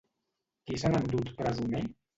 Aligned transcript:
Qui 0.65 0.79
s'han 0.85 0.99
endut 1.03 1.33
presoner? 1.45 1.89